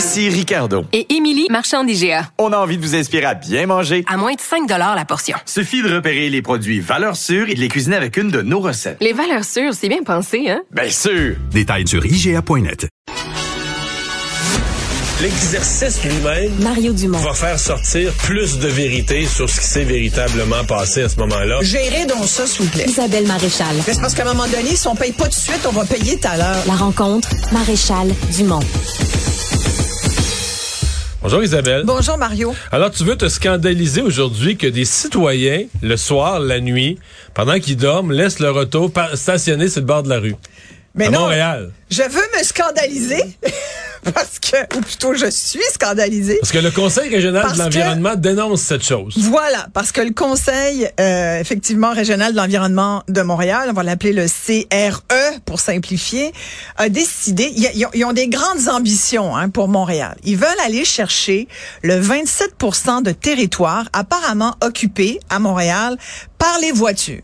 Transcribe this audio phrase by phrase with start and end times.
[0.00, 0.86] Ici Ricardo.
[0.94, 2.30] Et Émilie, marchand d'IGA.
[2.38, 4.02] On a envie de vous inspirer à bien manger.
[4.08, 5.36] À moins de 5 la portion.
[5.44, 8.60] Suffit de repérer les produits valeurs sûres et de les cuisiner avec une de nos
[8.60, 8.96] recettes.
[9.02, 10.62] Les valeurs sûres, c'est bien pensé, hein?
[10.70, 11.36] Bien sûr!
[11.52, 12.88] Détails sur IGA.net.
[15.20, 17.18] L'exercice lui-même Mario Dumont.
[17.18, 21.58] va faire sortir plus de vérité sur ce qui s'est véritablement passé à ce moment-là.
[21.60, 22.86] Gérez donc ça, s'il vous plaît.
[22.88, 23.76] Isabelle Maréchal.
[23.86, 25.72] Mais C'est parce qu'à un moment donné, si on paye pas tout de suite, on
[25.72, 26.62] va payer tout à l'heure.
[26.66, 28.60] La rencontre, Maréchal Dumont.
[31.22, 31.82] Bonjour Isabelle.
[31.84, 32.54] Bonjour, Mario.
[32.72, 36.98] Alors tu veux te scandaliser aujourd'hui que des citoyens, le soir, la nuit,
[37.34, 40.34] pendant qu'ils dorment, laissent leur auto stationner sur le bord de la rue.
[40.94, 41.72] Mais à non, Montréal.
[41.90, 43.22] je veux me scandaliser
[44.14, 46.38] parce que, ou plutôt je suis scandalisée.
[46.40, 49.14] Parce que le Conseil régional Parce de l'environnement dénonce cette chose.
[49.18, 54.12] Voilà, parce que le Conseil, euh, effectivement, régional de l'environnement de Montréal, on va l'appeler
[54.12, 56.32] le CRE pour simplifier,
[56.76, 60.16] a décidé, ils, ils ont, ils ont des grandes ambitions hein, pour Montréal.
[60.24, 61.48] Ils veulent aller chercher
[61.82, 65.96] le 27% de territoire apparemment occupé à Montréal
[66.38, 67.22] par les voitures.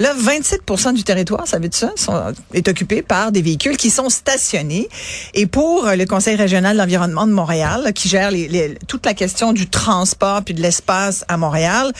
[0.00, 3.90] Là, 27% du territoire, ça veut dire ça, sont- est occupé par des véhicules qui
[3.90, 4.88] sont stationnés.
[5.34, 8.30] Et pour euh, le Conseil régional de l'environnement de Montréal, qui gère
[8.86, 11.92] toute la question du transport puis de l'espace à Montréal,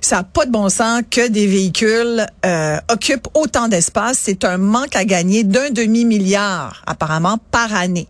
[0.00, 4.18] ça n'a pas de bon sens que des véhicules euh, occupent autant d'espace.
[4.22, 8.08] C'est un manque à gagner d'un demi-milliard, apparemment, par année.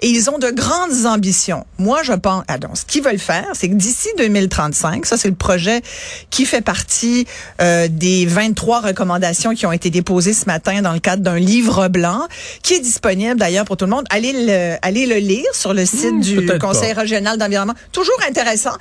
[0.00, 1.64] Et ils ont de grandes ambitions.
[1.78, 2.44] Moi, je pense...
[2.48, 5.82] Ah, ce qu'ils veulent faire, c'est que d'ici 2035, ça c'est le projet
[6.30, 7.26] qui fait partie
[7.60, 11.88] euh, des 23 recommandations qui ont été déposées ce matin dans le cadre d'un livre
[11.88, 12.26] blanc
[12.62, 14.06] qui est disponible d'ailleurs pour tout le monde.
[14.10, 17.00] Allez le, allez le lire sur le site du peut-être Conseil pas.
[17.02, 17.74] régional d'environnement.
[17.92, 18.72] Toujours intéressant.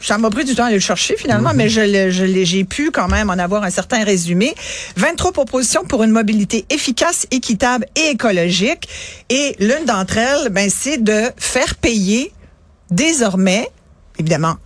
[0.00, 2.10] Ça m'a pris du temps à aller le chercher finalement, mais je,
[2.44, 4.54] j'ai pu quand même en avoir un certain résumé.
[4.96, 8.88] 23 propositions pour une mobilité efficace, équitable et écologique.
[9.30, 12.32] Et l'une d'entre elles, ben, c'est de faire payer
[12.90, 13.68] désormais,
[14.18, 14.56] évidemment,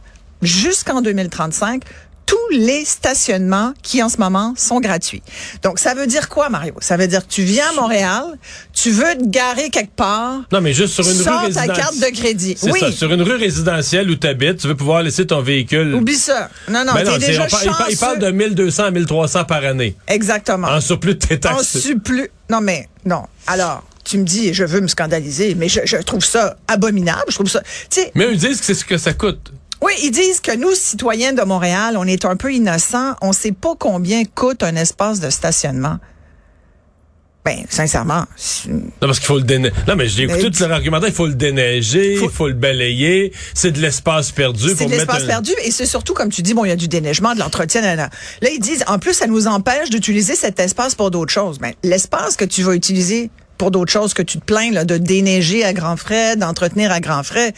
[0.42, 1.82] jusqu'en 2035,
[2.30, 5.20] tous les stationnements qui en ce moment sont gratuits.
[5.64, 6.74] Donc ça veut dire quoi Mario?
[6.80, 8.22] Ça veut dire que tu viens à Montréal,
[8.72, 12.16] tu veux te garer quelque part, Non, mais juste sur une rue ta carte de
[12.16, 12.56] crédit.
[12.62, 12.78] Oui.
[12.78, 15.92] ça, sur une rue résidentielle où tu habites, tu veux pouvoir laisser ton véhicule.
[15.92, 16.48] Oublie ça.
[16.68, 19.96] Non non, Ben déjà par- il, par- il parle de 1200 à 1300 par année.
[20.06, 20.68] Exactement.
[20.68, 21.78] En surplus de tes En taxes.
[21.80, 22.30] supplu.
[22.48, 23.24] Non, mais, non.
[23.48, 27.24] Alors, tu me dis, je veux me scandaliser, mais je, je trouve ça abominable.
[27.28, 27.60] Je trouve ça.
[27.90, 29.52] Tu sais, Mais eux disent que c'est ce que ça coûte.
[29.82, 33.14] Oui, ils disent que nous, citoyens de Montréal, on est un peu innocents.
[33.22, 35.98] On sait pas combien coûte un espace de stationnement.
[37.42, 38.26] Ben, sincèrement.
[38.68, 39.74] Non, parce qu'il faut le déneiger.
[39.88, 41.08] Non, mais j'ai écouté tout leur argumentaire.
[41.08, 42.48] Il faut le déneiger, il Faut- faut...
[42.48, 43.32] le balayer.
[43.54, 46.52] C'est de l'espace perdu C'est de l'espace un- perdu et c'est surtout, comme tu dis,
[46.52, 47.80] bon, il y a du déneigement, de l'entretien.
[47.80, 48.10] nanana.
[48.42, 51.58] Là, ils disent, en plus, ça nous empêche d'utiliser cet espace pour d'autres choses.
[51.62, 54.98] Mais l'espace que tu vas utiliser pour d'autres choses que tu te plains, là, de
[54.98, 57.54] déneiger à grands frais, d'entretenir à grands frais,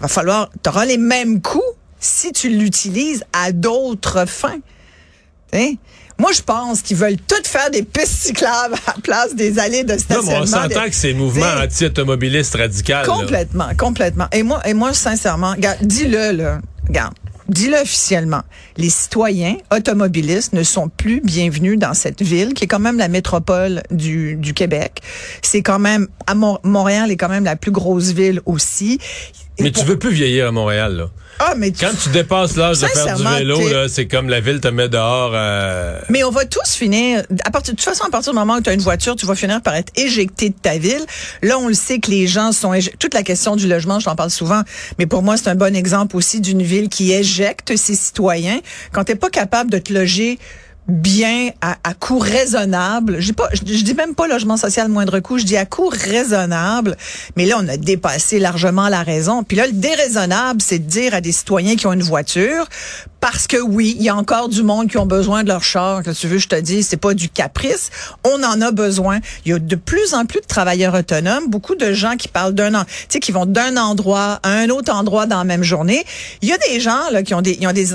[0.00, 1.62] va falloir, tu auras les mêmes coûts
[2.00, 4.60] si tu l'utilises à d'autres fins.
[5.52, 5.72] Hein?
[6.18, 9.84] Moi, je pense qu'ils veulent tout faire des pistes cyclables à la place des allées
[9.84, 10.30] de Non, stationnement.
[10.32, 13.06] mais on s'entend des- que c'est mouvement anti-automobiliste radical.
[13.06, 13.12] là.
[13.12, 14.26] Complètement, complètement.
[14.32, 16.60] Et moi, et moi, sincèrement, dis-le, là.
[16.86, 17.14] Regarde.
[17.48, 18.42] Dis-le officiellement.
[18.76, 23.08] Les citoyens automobilistes ne sont plus bienvenus dans cette ville, qui est quand même la
[23.08, 25.00] métropole du, du Québec.
[25.40, 28.98] C'est quand même, à Mon- Montréal est quand même la plus grosse ville aussi.
[29.64, 31.10] Mais pour- tu veux plus vieillir à Montréal, là.
[31.40, 34.40] Ah, mais tu- Quand tu dépasses l'âge de faire du vélo, là, c'est comme la
[34.40, 35.30] ville te met dehors.
[35.34, 38.56] euh, Mais on va tous finir, à partir, de toute façon, à partir du moment
[38.56, 41.04] où tu as une voiture, tu vas finir par être éjecté de ta ville.
[41.42, 44.06] Là, on le sait que les gens sont éje- toute la question du logement, je
[44.06, 44.62] t'en parle souvent,
[44.98, 48.58] mais pour moi, c'est un bon exemple aussi d'une ville qui éjecte ses citoyens.
[48.92, 50.40] Quand t'es pas capable de te loger
[50.88, 53.20] bien à, à coût raisonnable.
[53.20, 55.88] Je dis pas, je, dis même pas logement social moindre coût, je dis à coût
[55.88, 56.96] raisonnable.
[57.36, 59.42] Mais là, on a dépassé largement la raison.
[59.42, 62.66] Puis là, le déraisonnable, c'est de dire à des citoyens qui ont une voiture,
[63.20, 66.02] parce que oui, il y a encore du monde qui ont besoin de leur char.
[66.02, 67.90] Que tu veux, je te dis, c'est pas du caprice.
[68.24, 69.18] On en a besoin.
[69.44, 72.54] Il y a de plus en plus de travailleurs autonomes, beaucoup de gens qui parlent
[72.54, 76.04] d'un tu sais, qui vont d'un endroit à un autre endroit dans la même journée.
[76.42, 77.94] Il y a des gens là qui ont des, ils ont des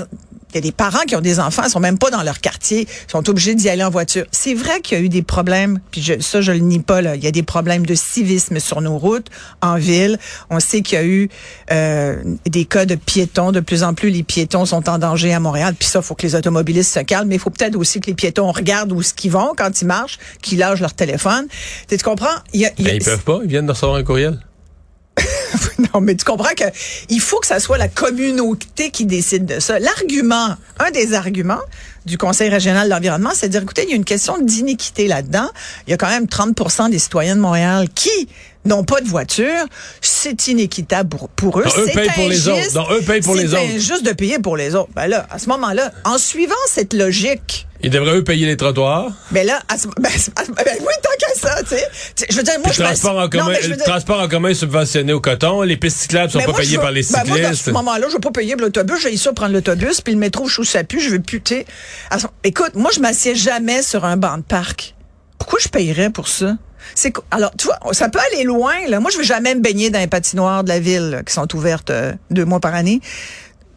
[0.54, 2.40] Il y a des parents qui ont des enfants, ils sont même pas dans leur
[2.40, 4.24] quartier, ils sont obligés d'y aller en voiture.
[4.30, 7.02] C'est vrai qu'il y a eu des problèmes, puis je, ça je le nie pas
[7.02, 7.16] là.
[7.16, 9.26] Il y a des problèmes de civisme sur nos routes
[9.62, 10.18] en ville.
[10.50, 11.28] On sait qu'il y a eu
[11.72, 13.50] euh, des cas de piétons.
[13.50, 15.74] De plus en plus, les piétons sont en danger à Montréal.
[15.78, 17.28] Puis ça, faut que les automobilistes se calment.
[17.28, 19.86] Mais il faut peut-être aussi que les piétons regardent où ce qu'ils vont quand ils
[19.86, 21.46] marchent, qu'ils lâchent leur téléphone.
[21.88, 22.26] Tu comprends?
[22.52, 24.38] Il y a- Ben, ils peuvent pas, ils viennent de recevoir un courriel.
[25.94, 26.64] non, mais tu comprends que
[27.08, 29.78] il faut que ça soit la communauté qui décide de ça.
[29.78, 31.60] L'argument, un des arguments
[32.06, 35.08] du Conseil régional de l'environnement, c'est de dire, écoutez, il y a une question d'iniquité
[35.08, 35.48] là-dedans.
[35.86, 38.28] Il y a quand même 30 des citoyens de Montréal qui
[38.64, 39.66] n'ont pas de voiture.
[40.00, 41.64] C'est inéquitable pour, pour eux.
[41.74, 42.76] C'est payent pour les injuste.
[42.76, 42.88] autres.
[42.88, 43.62] Donc, eux payent pour les autres.
[43.66, 44.90] C'est injuste de payer pour les autres.
[44.94, 49.12] Ben là, à ce moment-là, en suivant cette logique, Ils devraient eux payer les trottoirs.
[49.30, 50.10] ben là, à ce- ben,
[50.56, 52.26] ben oui, tant qu'à ça, tu sais.
[52.30, 54.48] Je veux dire, moi, Puis je le transport en commun, mais le transport en commun
[54.48, 57.02] est subventionné au coton, les pistes cyclables sont Mais pas moi, payées veux- par les
[57.02, 57.64] ben, moi, à cyclistes.
[57.66, 59.00] ce moment-là, je veux pas payer pour l'autobus.
[59.02, 61.54] J'ai ça prendre l'autobus, puis le métro, je trouve ça pue, je veux plus, tu
[61.56, 61.66] sais.
[62.10, 64.94] À ce- Écoute, moi, je m'assieds jamais sur un banc de parc.
[65.38, 66.56] Pourquoi je payerais pour ça?
[66.94, 69.00] C'est alors tu vois ça peut aller loin là.
[69.00, 71.48] Moi je vais jamais me baigner dans les patinoires de la ville là, qui sont
[71.56, 73.00] ouvertes euh, deux mois par année.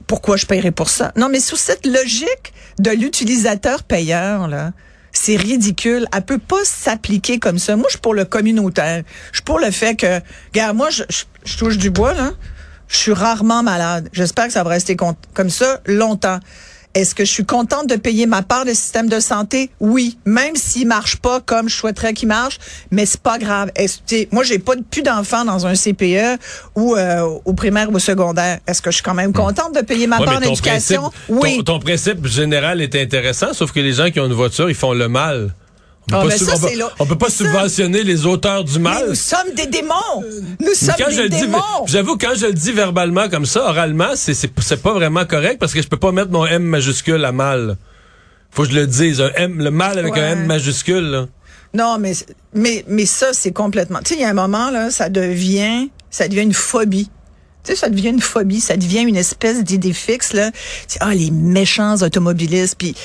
[0.08, 1.12] Pourquoi je paierais pour ça?
[1.16, 4.72] Non mais sous cette logique de l'utilisateur payeur là,
[5.12, 6.08] c'est ridicule.
[6.16, 7.76] Elle peut pas s'appliquer comme ça.
[7.76, 9.04] Moi je suis pour le communautaire.
[9.32, 10.22] Je suis pour le fait que
[10.54, 11.04] regarde moi je,
[11.44, 12.32] je- touche du bois là.
[12.88, 14.08] Je suis rarement malade.
[14.14, 16.40] J'espère que ça va rester comme ça longtemps.
[16.98, 19.70] Est-ce que je suis contente de payer ma part de système de santé?
[19.80, 22.58] Oui, même s'il marche pas comme je souhaiterais qu'il marche,
[22.90, 23.70] mais c'est pas grave.
[23.76, 24.00] Est-ce,
[24.32, 26.40] moi, j'ai pas plus d'enfants dans un CPE
[26.76, 28.62] ou euh, au primaire ou au secondaire.
[28.66, 31.12] Est-ce que je suis quand même contente de payer ma Ouais, part d'éducation?
[31.30, 31.58] Oui.
[31.58, 34.76] ton, ton principe général est intéressant, sauf que les gens qui ont une voiture, ils
[34.76, 35.54] font le mal.
[36.14, 38.92] On peut Ah, ça, on peut- on peut pas ça- subventionner les auteurs du Mais
[38.92, 39.06] mal.
[39.10, 40.24] nous sommes des démons.
[40.62, 41.58] Nous sommes Quand des démons.
[41.86, 44.48] j'avoue, quand je le dis verbalement comme ça, oralement, c'est,
[44.82, 47.76] pas vraiment correct parce que je peux pas mettre mon M majuscule à mal.
[48.52, 50.22] Faut que je le dise, un M, le mal avec Ouais.
[50.22, 51.26] un M majuscule, là.
[51.74, 52.14] Non, mais,
[52.54, 54.00] mais, mais ça, c'est complètement.
[54.00, 57.10] Tu sais, il y a un moment, là, ça devient, ça devient une phobie.
[57.66, 60.52] Tu sais, ça devient une phobie, ça devient une espèce d'idée fixe, là.
[61.02, 62.96] Ah, les méchants automobilistes, puis.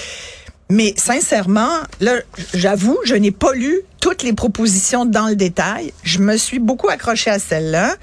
[0.73, 2.15] Mais sincèrement, là,
[2.55, 5.93] j'avoue, je n'ai pas lu toutes les propositions dans le détail.
[6.03, 7.95] Je me suis beaucoup accrochée à celle-là.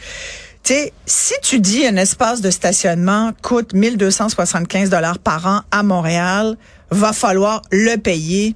[0.62, 5.82] Tu sais, si tu dis un espace de stationnement coûte 1275 dollars par an à
[5.82, 6.58] Montréal,
[6.92, 8.54] va falloir le payer.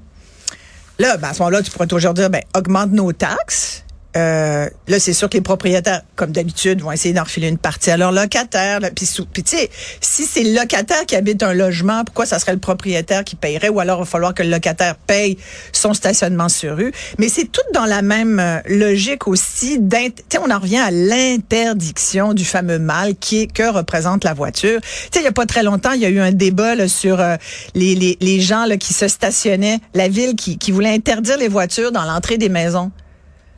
[0.99, 3.82] Là, ben, à ce moment-là, tu pourrais toujours dire, ben, augmente nos taxes.
[4.15, 7.89] Euh, là, c'est sûr que les propriétaires, comme d'habitude, vont essayer d'en refiler une partie
[7.89, 8.79] à leurs locataires.
[8.95, 9.69] Puis, tu sais,
[10.01, 13.69] si c'est le locataire qui habite un logement, pourquoi ça serait le propriétaire qui payerait?
[13.69, 15.37] Ou alors, il va falloir que le locataire paye
[15.71, 16.91] son stationnement sur rue.
[17.17, 19.79] Mais c'est tout dans la même euh, logique aussi.
[20.29, 24.79] Tu on en revient à l'interdiction du fameux mal qui que représente la voiture.
[24.81, 26.87] Tu sais, il y a pas très longtemps, il y a eu un débat là,
[26.87, 27.35] sur euh,
[27.73, 31.47] les, les, les gens là, qui se stationnaient, la ville qui, qui voulait interdire les
[31.47, 32.91] voitures dans l'entrée des maisons.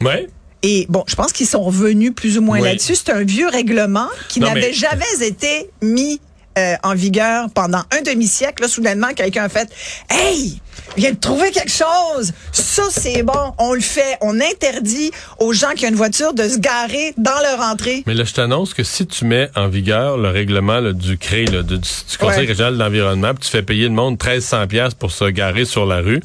[0.02, 0.28] Ouais.
[0.68, 2.68] Et bon, je pense qu'ils sont revenus plus ou moins Oui.
[2.68, 2.96] là-dessus.
[2.96, 6.20] C'est un vieux règlement qui n'avait mais- jamais été mis
[6.58, 8.64] euh, en vigueur pendant un demi-siècle.
[8.64, 9.70] Là, soudainement, quelqu'un a fait
[10.10, 10.62] «Hey,
[10.96, 12.32] viens de trouver quelque chose!
[12.54, 13.54] Ça, c'est bon.
[13.60, 14.18] On le fait.
[14.22, 18.04] On interdit aux gens qui ont une voiture de se garer dans leur entrée.
[18.08, 21.52] Mais là, je t'annonce que si tu mets en vigueur le règlement là, du CRE,
[21.52, 22.46] là, du, du Conseil Ouais.
[22.48, 26.00] régional de l'environnement, tu fais payer le monde 1300 pièces pour se garer sur la
[26.00, 26.22] rue,»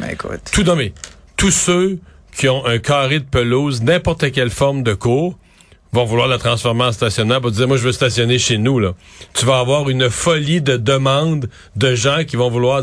[0.00, 0.40] Ben, écoute.
[0.50, 0.92] tout nommé,
[1.36, 1.98] tous ceux
[2.38, 5.36] qui ont un carré de pelouse, n'importe quelle forme de cours,
[5.92, 8.92] vont vouloir la transformer en stationnement pour dire moi je veux stationner chez nous là.
[9.34, 12.82] Tu vas avoir une folie de demandes de gens qui vont vouloir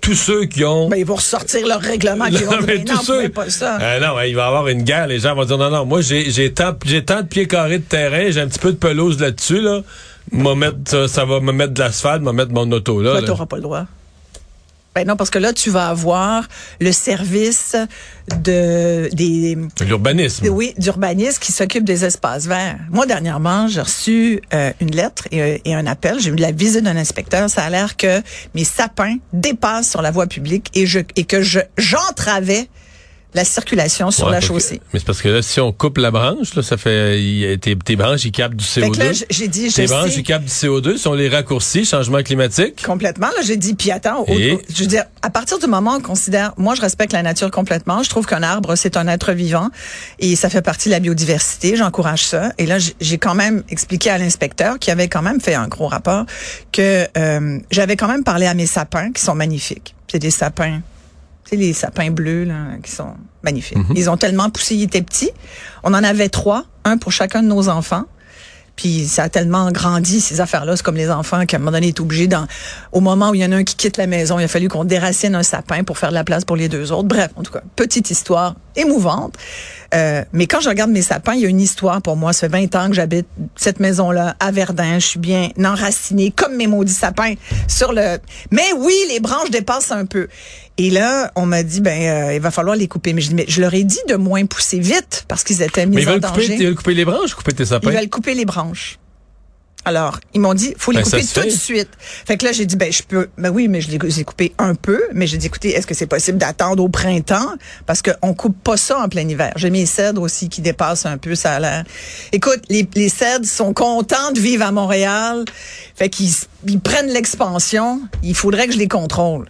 [0.00, 2.26] tous ceux qui ont Ben, ils vont ressortir leur règlement.
[2.26, 3.78] qui vont mais Ben tous ceux- pouvez pas ça.
[3.80, 5.06] Euh, non, il va y avoir une guerre.
[5.06, 7.78] Les gens vont dire non, non, moi j'ai j'ai tant, j'ai tant de pieds carrés
[7.78, 9.82] de terrain, j'ai un petit peu de pelouse là-dessus là.
[10.32, 13.12] M'a mettre, ça, ça va me mettre de l'asphalte, m'a mettre mon auto là.
[13.14, 13.26] Ben, là.
[13.26, 13.84] t'auras pas le droit.
[14.96, 16.48] Ben non, parce que là, tu vas avoir
[16.80, 17.76] le service
[18.42, 20.48] de des L'urbanisme.
[20.48, 22.78] oui d'urbanisme qui s'occupe des espaces verts.
[22.90, 26.18] Moi, dernièrement, j'ai reçu euh, une lettre et, euh, et un appel.
[26.18, 27.50] J'ai eu la visite d'un inspecteur.
[27.50, 28.22] Ça a l'air que
[28.54, 32.70] mes sapins dépassent sur la voie publique et je et que je j'entravais
[33.34, 34.80] la circulation sur Ouais, la que- chaussée.
[34.92, 37.20] mais c'est parce que là, si on coupe la branche, là, ça fait.
[37.22, 38.90] y tes, tes branches, ils captent du Fait CO2.
[38.92, 40.96] que là, j'ai dit, je tes branches, sais ils captent du CO2.
[40.96, 42.82] Si on les raccourcit, changement climatique.
[42.84, 43.26] Complètement.
[43.28, 44.52] Là, j'ai dit, puis attends, au- Et?
[44.52, 47.22] au- je veux dire, à partir du moment où on considère, moi, je respecte la
[47.22, 48.02] nature complètement.
[48.02, 49.68] Je trouve qu'un arbre, c'est un être vivant
[50.18, 51.76] et ça fait partie de la biodiversité.
[51.76, 52.52] J'encourage ça.
[52.58, 55.68] Et là, j'ai- j'ai quand même expliqué à l'inspecteur qui avait quand même fait un
[55.68, 56.24] gros rapport
[56.72, 59.94] que euh, j'avais quand même parlé à mes sapins qui sont magnifiques.
[60.10, 60.80] C'est des sapins.
[61.48, 63.78] C'est les sapins bleus là, qui sont magnifiques.
[63.94, 65.30] Ils ont tellement poussé, ils étaient petits.
[65.84, 68.04] On en avait trois, un pour chacun de nos enfants.
[68.74, 70.76] Puis ça a tellement grandi, ces affaires-là.
[70.76, 72.46] C'est comme les enfants qui, à un moment donné, est obligé, dans,
[72.92, 74.68] au moment où il y en a un qui quitte la maison, il a fallu
[74.68, 77.08] qu'on déracine un sapin pour faire de la place pour les deux autres.
[77.08, 79.34] Bref, en tout cas, petite histoire émouvante.
[79.94, 82.32] Euh, mais quand je regarde mes sapins, il y a une histoire pour moi.
[82.32, 84.98] Ça fait 20 ans que j'habite cette maison-là à Verdun.
[84.98, 87.34] Je suis bien enracinée, comme mes maudits sapins,
[87.68, 88.18] sur le...
[88.50, 90.28] Mais oui, les branches dépassent un peu.
[90.78, 93.12] Et là, on m'a dit, ben, euh, il va falloir les couper.
[93.12, 95.86] Mais je, dis, mais je leur ai dit de moins pousser vite parce qu'ils étaient
[95.86, 96.42] mis Mais ils en veulent danger.
[96.42, 97.90] couper, ils veulent couper les branches, couper tes sapins?
[97.90, 98.98] Ils veulent couper les branches.
[99.86, 101.88] Alors, ils m'ont dit, faut les Ben, couper tout de suite.
[101.98, 104.52] Fait que là, j'ai dit, ben, je peux, ben oui, mais je les ai coupés
[104.58, 105.00] un peu.
[105.14, 107.54] Mais j'ai dit, écoutez, est-ce que c'est possible d'attendre au printemps?
[107.86, 109.52] Parce qu'on coupe pas ça en plein hiver.
[109.54, 111.84] J'ai mes cèdres aussi qui dépassent un peu, ça a l'air.
[112.32, 115.44] Écoute, les, les cèdres sont contents de vivre à Montréal.
[115.94, 116.32] Fait qu'ils
[116.66, 118.00] ils prennent l'expansion.
[118.24, 119.46] Il faudrait que je les contrôle.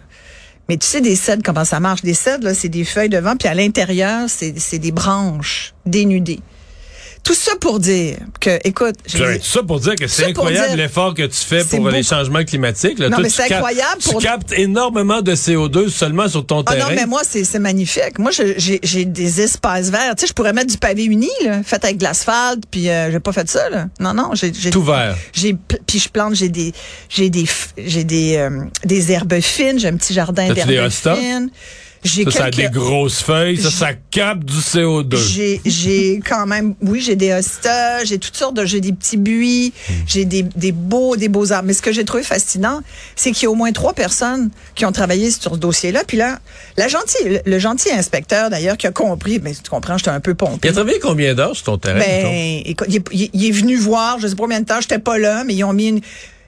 [0.69, 2.03] Mais tu sais, des cèdres, comment ça marche?
[2.03, 6.41] Des cèdres, là, c'est des feuilles devant, puis à l'intérieur, c'est c'est des branches dénudées.
[7.27, 11.13] Tout ça pour dire que, écoute, dit- tout ça pour dire que c'est incroyable l'effort
[11.13, 12.03] que tu fais pour les beaucoup.
[12.15, 12.99] changements climatiques.
[12.99, 13.09] là.
[13.09, 16.61] Non, Toi, mais tu c'est incroyable Tu pour- captes énormément de CO2 seulement sur ton
[16.65, 16.89] Ah terrain.
[16.89, 18.17] non, mais moi, c'est c'est magnifique.
[18.17, 20.15] Moi, j'ai j'ai des espaces verts.
[20.15, 23.11] Tu sais, je pourrais mettre du pavé uni, là, fait avec de l'asphalte, puis euh,
[23.11, 23.87] j'ai pas fait ça, là.
[23.99, 24.53] Non, non, j'ai...
[24.53, 25.15] j'ai- Tout vert.
[25.33, 25.53] J'ai
[25.85, 26.71] puis je plante, j'ai des
[27.09, 27.45] j'ai des
[27.77, 31.49] j'ai des euh, des herbes fines, j'ai un petit jardin d'herbes fines.
[32.07, 33.57] J'ai Ça, ça a des grosses feuilles.
[33.57, 35.15] Ça, capte du CO2.
[35.17, 39.17] J'ai, j'ai quand même, oui, j'ai des hostas, j'ai toutes sortes de, j'ai des petits
[39.17, 39.73] buis,
[40.07, 41.67] j'ai des, des beaux, des beaux arbres.
[41.67, 42.81] Mais ce que j'ai trouvé fascinant,
[43.15, 46.03] c'est qu'il y a au moins trois personnes qui ont travaillé sur ce dossier-là.
[46.07, 46.39] Puis là,
[46.77, 50.31] la gentille, le, gentil inspecteur d'ailleurs qui a compris, mais tu comprends, j'étais un peu
[50.31, 50.69] Il pompé.
[50.69, 51.99] a travaillé combien d'heures sur ton terrain?
[51.99, 54.99] Ben, écoute, il, il il est venu voir, je sais pas combien de temps, j'étais
[54.99, 56.01] pas là, mais ils ont mis une.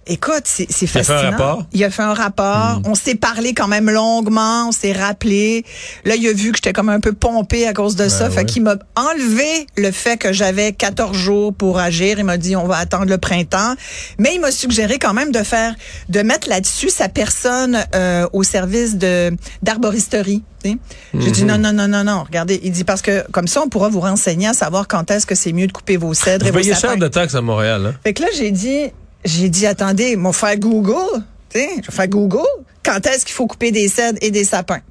[0.09, 1.31] Écoute, c'est c'est a fait un fascinant.
[1.31, 1.63] rapport?
[1.71, 2.81] Il a fait un rapport.
[2.85, 5.63] On s'est parlé quand même longuement, on s'est rappelé.
[6.03, 8.25] Là, il a vu que j'étais comme un peu pompé à cause de ça.
[8.25, 8.31] ouais.
[8.31, 12.17] Fait qu'il m'a enlevé le fait que j'avais 14 jours pour agir.
[12.19, 13.75] Il m'a dit, on va attendre le printemps.
[14.17, 15.75] Mais il m'a suggéré quand même de faire,
[16.09, 20.43] de mettre là-dessus sa personne euh, au service de d'arboristerie.
[20.65, 20.77] J'ai
[21.13, 21.31] Mhm.
[21.31, 22.23] dit non, non, non, non, non.
[22.23, 25.25] Regardez, il dit parce que comme ça, on pourra vous renseigner à savoir quand est-ce
[25.25, 26.89] que c'est mieux de couper vos cèdres Vous et vos payez sapins.
[26.89, 27.85] cher de taxes à Montréal.
[27.85, 27.93] Hein?
[28.03, 28.87] Fait que là, j'ai dit,
[29.25, 32.47] j'ai dit, attendez, mon faire Google, tu sais, je vais faire Google,
[32.83, 34.81] quand est-ce qu'il faut couper des cèdres et des sapins?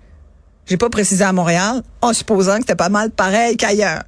[0.66, 4.02] J'ai pas précisé à Montréal, en supposant que c'était pas mal pareil qu'ailleurs.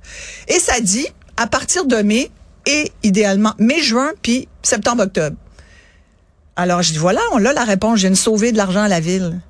[0.48, 2.30] Et ça dit, à partir de mai,
[2.66, 5.36] et idéalement mai, juin, puis septembre, octobre.
[6.56, 8.88] Alors, je dis, voilà, on a la réponse, je viens de sauver de l'argent à
[8.88, 9.40] la ville.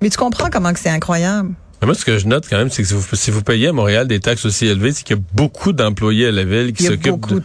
[0.00, 1.50] Mais tu comprends comment que c'est incroyable?
[1.82, 3.68] Mais Moi, ce que je note quand même, c'est que si vous, si vous payez
[3.68, 6.72] à Montréal des taxes aussi élevées, c'est qu'il y a beaucoup d'employés à la ville
[6.72, 7.42] qui s'occupent de...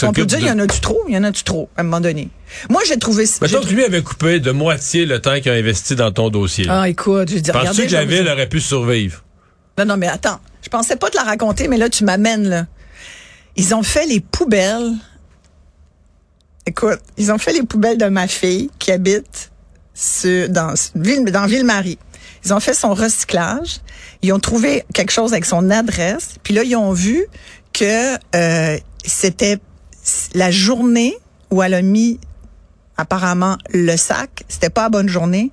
[0.00, 1.00] qu'on peut dire, de- il y en a-tu trop?
[1.08, 2.28] Il y en a-tu trop, à un moment donné?
[2.70, 3.24] Moi, j'ai trouvé...
[3.40, 6.66] Mettons que lui avait coupé de moitié le temps qu'il a investi dans ton dossier.
[6.68, 9.22] Ah, écoute, je dis, Penses-tu que la ville aurait pu survivre?
[9.78, 10.38] Non, non, mais attends.
[10.62, 12.66] Je pensais pas te la raconter, mais là, tu m'amènes, là.
[13.56, 14.92] Ils ont fait les poubelles.
[16.66, 19.50] Écoute, ils ont fait les poubelles de ma fille qui habite
[19.94, 21.98] sur, dans, dans Ville-Marie.
[22.44, 23.80] Ils ont fait son recyclage.
[24.22, 26.36] Ils ont trouvé quelque chose avec son adresse.
[26.42, 27.26] Puis là, ils ont vu
[27.72, 29.58] que euh, c'était
[30.34, 31.16] la journée
[31.50, 32.18] où elle a mis
[32.96, 34.44] apparemment le sac.
[34.48, 35.50] C'était pas la bonne journée.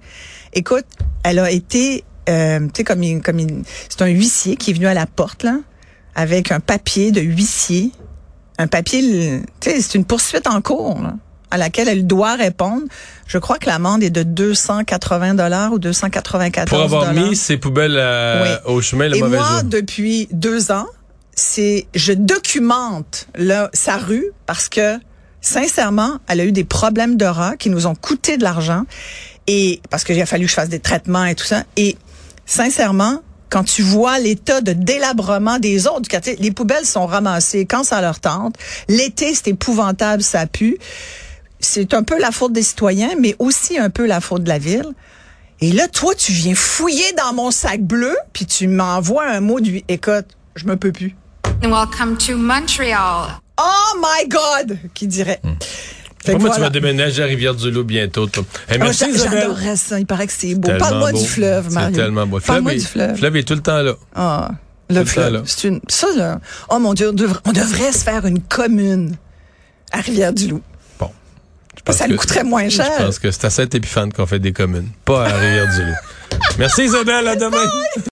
[0.53, 0.85] Écoute,
[1.23, 3.39] elle a été, euh, tu sais, comme, il- comme
[3.89, 5.57] c'est un huissier qui est venu à la porte là,
[6.15, 7.91] avec un papier de huissier,
[8.57, 11.13] un papier, tu sais, c'est une poursuite en cours là,
[11.51, 12.83] à laquelle elle doit répondre.
[13.25, 17.95] Je crois que l'amende est de 280 dollars ou 294 Pour avoir mis ses poubelles
[18.43, 18.73] Oui.
[18.73, 19.63] au chemin le Et mauvais moi, jour.
[19.63, 20.87] depuis deux ans,
[21.39, 23.27] c'est je documente
[23.73, 24.97] sa rue parce que
[25.41, 28.83] sincèrement, elle a eu des problèmes de rats qui nous ont coûté de l'argent
[29.47, 31.63] et parce qu'il a fallu que je fasse des traitements et tout ça.
[31.77, 31.97] Et
[32.45, 37.65] sincèrement, quand tu vois l'état de délabrement des autres du quartier, les poubelles sont ramassées
[37.65, 38.55] quand ça leur tente.
[38.89, 40.77] L'été, c'est épouvantable, ça pue.
[41.59, 44.59] C'est un peu la faute des citoyens, mais aussi un peu la faute de la
[44.59, 44.93] ville.
[45.61, 49.59] Et là, toi, tu viens fouiller dans mon sac bleu, puis tu m'envoies un mot
[49.59, 51.15] du écoute, je me peux plus.
[51.61, 53.39] Welcome to Montreal.
[53.57, 55.41] Oh my God, qui dirait?
[56.27, 58.27] Moi, tu vas déménager à Rivière-du-Loup bientôt.
[58.27, 58.43] toi.
[58.67, 59.39] Hey, merci Isabelle.
[59.41, 59.99] J'adorerais ça.
[59.99, 60.69] Il paraît que c'est beau.
[60.77, 61.89] Parle-moi du fleuve, Mario.
[61.95, 62.37] C'est tellement beau.
[62.37, 63.11] Le Parle-moi fleuve, du est- fleuve.
[63.11, 63.93] le fleuve est tout le temps là.
[64.15, 64.49] Ah,
[64.89, 65.27] Tout le le temps, là.
[65.29, 65.43] fleuve.
[65.47, 66.39] C'est une, ça, là.
[66.69, 69.15] Oh mon Dieu, on devrait, on devrait se faire une commune
[69.91, 70.61] à Rivière-du-Loup.
[70.99, 71.11] Bon.
[71.77, 72.89] Je pense Ça nous que- coûterait moins cher.
[72.99, 75.95] Je pense que c'est à Saint-Épiphane qu'on fait des communes, pas à Rivière-du-Loup.
[76.57, 77.57] Merci Isabelle, à demain.